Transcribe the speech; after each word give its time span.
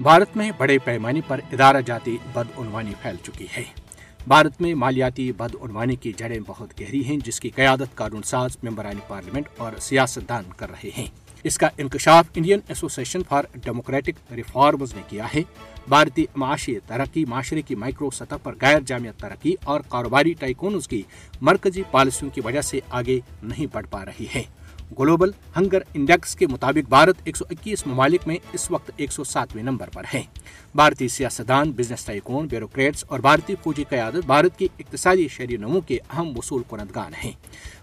بھارت 0.00 0.36
میں 0.36 0.50
بڑے 0.58 0.78
پیمانے 0.78 1.20
پر 1.26 1.40
ادارہ 1.52 1.80
جاتی 1.80 2.18
بدعنوانی 2.32 2.92
پھیل 3.02 3.16
چکی 3.22 3.46
ہے۔ 3.56 3.62
بھارت 4.26 4.60
میں 4.60 4.74
مالیاتی 4.74 5.32
بدعنوانی 5.32 5.96
کی 5.96 6.12
جڑیں 6.16 6.38
بہت 6.46 6.80
گہری 6.80 7.04
ہیں، 7.04 7.16
جس 7.24 7.40
کی 7.40 7.48
قیادت 7.48 7.94
قانون 7.94 8.22
ساز 8.22 8.56
ممبران 8.62 8.98
پارلیمنٹ 9.08 9.48
اور 9.56 9.72
سیاستدان 9.80 10.44
کر 10.56 10.70
رہے 10.70 10.90
ہیں۔ 10.98 11.06
اس 11.44 11.58
کا 11.58 11.68
انکشاف 11.78 12.26
Indian 12.34 12.60
Association 12.68 13.22
for 13.28 13.44
Democratic 13.54 14.32
Reforms 14.32 14.94
نے 14.94 15.02
کیا 15.08 15.26
ہے۔ 15.34 15.42
بھارتی 15.88 16.24
معاشی 16.36 16.78
ترقی، 16.86 17.24
معاشرے 17.24 17.62
کی 17.62 17.74
مائکرو 17.74 18.10
سطح 18.10 18.34
پر 18.42 18.54
غیر 18.60 18.80
جامعہ 18.80 19.20
ترقی 19.20 19.54
اور 19.64 19.80
کاروباری 19.88 20.32
ٹائکونز 20.32 20.88
کی 20.88 21.02
مرکزی 21.40 21.82
پالیسیوں 21.90 22.30
کی 22.30 22.40
وجہ 22.44 22.60
سے 22.60 22.80
آگے 22.90 23.20
نہیں 23.42 23.66
بڑھ 23.72 23.86
پا 23.90 24.04
رہی 24.04 24.26
ہے۔ 24.34 24.42
گلوبل 24.98 25.30
ہنگر 25.56 25.82
انڈیکس 25.94 26.34
کے 26.36 26.46
مطابق 26.46 26.88
بھارت 26.88 27.28
121 27.28 27.86
ممالک 27.86 28.26
میں 28.26 28.36
اس 28.52 28.70
وقت 28.70 28.90
107ویں 28.98 29.62
نمبر 29.62 29.88
پر 29.88 30.04
ہے 30.14 30.22
بھارتی 30.74 31.08
سیاستدان، 31.08 31.70
بزنس 31.72 32.04
ٹائکون 32.04 32.46
بیوروکریٹس 32.46 33.04
اور 33.08 33.18
بھارتی 33.18 33.54
فوجی 33.62 33.84
قیادت 33.84 34.26
بھارت 34.26 34.58
کی 34.58 34.68
اقتصادی 34.78 35.28
شہری 35.28 35.56
نمو 35.56 35.80
کے 35.80 35.98
اہم 36.10 36.32
وصول 36.36 36.62
کنندگان 36.70 37.14
ہیں۔ 37.24 37.32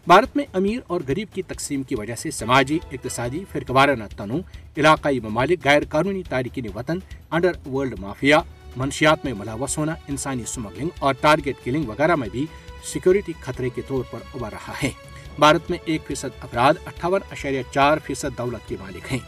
بھارت 0.08 0.36
میں 0.36 0.45
امیر 0.54 0.80
اور 0.88 1.02
غریب 1.08 1.34
کی 1.34 1.41
تقسیم 1.41 1.84
کی 1.84 1.95
وجہ 1.95 2.16
سے 2.16 2.31
سماجی، 2.31 2.80
اقتصادی، 2.91 3.44
فرقوارانہ 3.52 4.03
تنوع، 4.17 4.40
علاقائی 4.78 5.20
ممالک، 5.20 5.66
غیر 5.66 5.84
قانونی 5.90 6.23
تارکین 6.30 6.67
وطن 6.76 7.00
انڈر 7.31 7.67
ورلڈ 7.67 8.00
مافیا 8.00 8.40
منشیات 8.76 9.26
میں 9.26 9.34
ملاوس 9.34 9.78
ہونا، 9.78 9.96
انسانی 10.08 10.42
اسمگلنگ 10.42 10.90
اور 11.00 11.14
ٹارگیٹ 11.14 11.56
کلنگ 11.64 11.86
وغیرہ 11.86 12.16
میں 12.16 12.30
بھی 12.32 12.46
سیکیورٹی 12.84 13.34
خطرے 13.42 13.70
کے 13.70 13.82
طور 13.88 14.04
پر 14.12 14.20
ابھر 14.34 14.50
رہا 14.52 14.74
ہے۔ 14.84 14.90
بھارت 15.40 15.70
میں 15.70 15.78
ایک 15.86 16.02
فیصد 16.08 16.44
افراد، 16.44 16.74
اٹھاون 16.86 17.22
اشاریہ 17.32 17.62
چار 17.72 17.98
فیصد 18.06 18.38
دولت 18.38 18.70
کے 18.70 18.76
مالک 18.80 19.12
ہیں۔ 19.12 19.20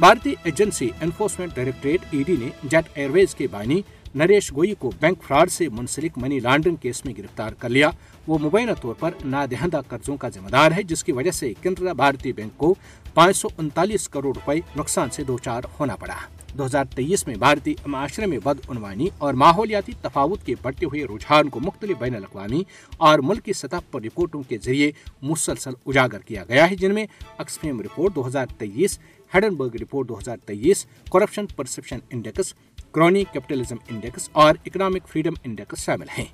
بھارتی 0.00 0.34
agency 0.42 0.90
enforcement 1.00 1.54
directorate 1.54 2.00
E 2.10 2.22
D 2.26 2.36
نے 2.40 2.48
جیٹ 2.62 2.84
ایئر 2.94 3.10
ویز 3.10 3.34
کے 3.34 3.46
بانی 3.50 3.82
نریش 4.14 4.52
گوئی 4.52 4.74
کو 4.78 4.90
بینک 5.00 5.22
فراڈ 5.22 5.50
سے 5.50 5.68
منسلک 5.68 6.12
منی 6.16 6.40
لانڈرنگ 6.40 6.76
کیس 6.76 7.04
میں 7.04 7.14
گرفتار 7.18 7.52
کر 7.52 7.68
لیا۔ 7.68 7.90
وہ 8.26 8.38
مبینہ 8.38 8.70
طور 8.82 8.94
پر 8.94 9.10
نادہندہ 9.24 9.80
قرضوں 9.88 10.16
کا 10.16 10.28
ذمہ 10.28 10.48
دار 10.48 10.72
ہے، 10.72 10.82
جس 10.82 11.04
کی 11.04 11.12
وجہ 11.12 11.30
سے 11.30 11.52
کینرا 11.62 11.92
بھارتی 11.92 12.32
بینک 12.32 12.56
کو 12.56 12.74
پانچ 13.14 13.36
سو 13.36 13.48
انتالیس 13.58 14.08
کروڑ 14.08 14.34
روپے 14.34 14.60
نقصان 14.76 15.10
سے 15.10 15.24
دوچار 15.24 15.62
ہونا 15.80 15.96
پڑا۔ 15.96 16.39
2023 16.58 17.26
میں 17.26 17.34
بھارتی 17.34 17.74
معاشرے 17.86 18.26
میں 18.26 18.38
بدعنوانی 18.44 19.08
اور 19.18 19.34
ماحولیاتی 19.34 19.92
تفاوت 20.02 20.44
کے 20.46 20.54
بڑھتے 20.62 20.86
ہوئے 20.86 21.04
رجحان 21.04 21.48
کو 21.48 21.60
مختلف 21.60 21.98
بین 21.98 22.14
الاقوامی 22.14 22.62
اور 22.96 23.18
ملکی 23.18 23.52
سطح 23.52 23.76
پر 23.90 24.02
رپورٹوں 24.02 24.42
کے 24.48 24.58
ذریعے 24.58 24.90
مسلسل 25.22 25.70
اجاگر 25.86 26.18
کیا 26.18 26.44
گیا 26.48 26.70
ہے، 26.70 26.76
جن 26.76 26.94
میں 26.94 27.06
Oxfam 27.38 27.80
report 27.80 28.14
2023 28.14 28.98
Hindenburg 29.34 29.76
report 29.80 30.08
2023 30.08 30.84
corruption 31.12 31.46
perception 31.46 31.98
index 32.10 32.54
crony 32.92 33.24
capitalism 33.32 33.76
index 33.88 34.28
اور 34.32 34.54
اکنامک 34.66 35.08
فریڈم 35.08 35.34
انڈیکس 35.44 35.84
شامل 35.84 36.06
ہیں۔ 36.18 36.24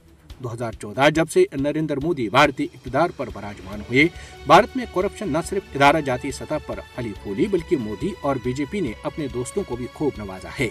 دو 0.43 0.53
ہزار 0.53 0.73
چودہ 0.73 1.11
جب 1.11 1.31
سے 1.31 1.45
نریندر 1.53 1.97
مودی 1.97 2.29
بھارتی 2.29 2.67
اقتدار 2.75 3.11
پر 3.17 3.29
براجمان 3.33 3.81
ہوئے، 3.81 4.05
بھارت 4.47 4.77
میں 4.77 4.87
کرپشن 4.95 5.29
نہ 5.29 5.39
صرف 5.49 5.63
ادارہ 5.75 6.01
جاتی 6.01 6.31
سطح 6.31 6.55
پر 6.67 6.81
علی 6.97 7.13
پھولی، 7.23 7.47
بلکہ 7.47 7.77
مودی 7.77 8.13
اور 8.21 8.37
بی 8.45 8.53
جے 8.53 8.65
پی 8.71 8.81
نے 8.81 8.93
اپنے 9.03 9.27
دوستوں 9.35 9.63
کو 9.69 9.77
بھی 9.77 9.87
خوب 9.95 10.13
نوازا 10.19 10.49
ہے۔ 10.61 10.69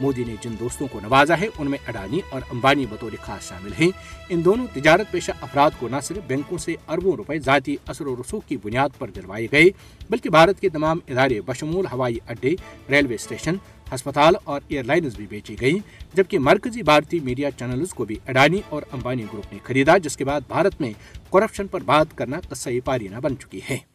مودی 0.00 0.24
نے 0.24 0.34
جن 0.40 0.54
دوستوں 0.60 0.86
کو 0.92 1.00
نوازا 1.00 1.40
ہے، 1.40 1.46
ان 1.58 1.70
میں 1.70 1.78
اڈانی 1.88 2.20
اور 2.30 2.40
امبانی 2.50 2.86
بطور 2.86 3.12
خاص 3.20 3.48
شامل 3.48 3.72
ہیں۔ 3.80 3.90
ان 4.28 4.44
دونوں 4.44 4.66
تجارت 4.74 5.10
پیشہ 5.10 5.32
افراد 5.40 5.70
کو 5.78 5.88
نہ 5.88 5.96
صرف 6.02 6.18
بینکوں 6.26 6.58
سے 6.58 6.74
اربوں 6.88 7.16
روپے 7.16 7.38
ذاتی 7.38 7.76
اثر 7.86 8.06
و 8.06 8.16
رسوخ 8.16 8.42
کی 8.48 8.56
بنیاد 8.56 8.88
پر 8.98 9.10
دلوائے 9.10 9.46
گئے، 9.52 9.64
بلکہ 10.10 10.30
بھارت 10.30 10.60
کے 10.60 10.68
تمام 10.68 10.98
ادارے 11.08 11.40
بشمول 11.40 11.86
ہوائی 11.92 12.18
اڈے، 12.28 12.54
ریلوے 12.90 13.14
اسٹیشن 13.14 13.56
ہسپتال 13.94 14.34
اور 14.44 14.60
ایئر 14.68 14.84
لائنز 14.84 15.16
بھی 15.16 15.26
بیچی 15.26 15.56
گئیں، 15.60 15.78
جبکہ 16.14 16.38
مرکزی 16.38 16.82
بھارتی 16.82 17.20
میڈیا 17.20 17.50
چینلز 17.50 17.94
کو 17.94 18.04
بھی 18.04 18.16
اڈانی 18.28 18.60
اور 18.68 18.82
امبانی 18.92 19.24
گروپ 19.32 19.52
نے 19.52 19.58
خریدا، 19.62 19.98
جس 19.98 20.16
کے 20.16 20.24
بعد 20.24 20.40
بھارت 20.48 20.80
میں 20.80 20.92
کرپشن 21.32 21.66
پر 21.66 21.80
بات 21.80 22.16
کرنا 22.16 22.40
قصہ 22.48 22.70
پارینہ 22.84 23.16
بن 23.16 23.38
چکی 23.38 23.60
ہے۔ 23.70 23.78